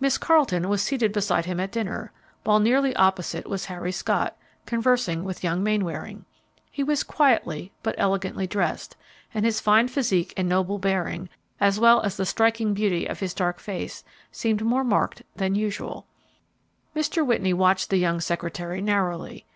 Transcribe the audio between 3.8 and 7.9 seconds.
Scott, conversing with young Mainwaring. He was quietly